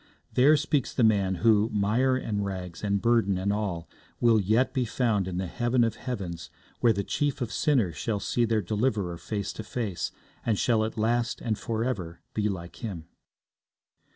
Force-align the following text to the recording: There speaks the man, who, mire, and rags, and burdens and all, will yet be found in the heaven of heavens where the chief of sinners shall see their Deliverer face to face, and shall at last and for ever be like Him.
There 0.33 0.57
speaks 0.57 0.91
the 0.95 1.03
man, 1.03 1.35
who, 1.45 1.69
mire, 1.71 2.15
and 2.15 2.43
rags, 2.43 2.83
and 2.83 2.99
burdens 2.99 3.37
and 3.37 3.53
all, 3.53 3.87
will 4.19 4.41
yet 4.41 4.73
be 4.73 4.83
found 4.83 5.27
in 5.27 5.37
the 5.37 5.45
heaven 5.45 5.83
of 5.83 5.93
heavens 5.93 6.49
where 6.79 6.91
the 6.91 7.03
chief 7.03 7.39
of 7.39 7.51
sinners 7.51 7.97
shall 7.97 8.19
see 8.19 8.43
their 8.45 8.63
Deliverer 8.63 9.19
face 9.19 9.53
to 9.53 9.63
face, 9.63 10.11
and 10.43 10.57
shall 10.57 10.83
at 10.85 10.97
last 10.97 11.39
and 11.39 11.55
for 11.59 11.83
ever 11.83 12.19
be 12.33 12.49
like 12.49 12.77
Him. 12.77 13.09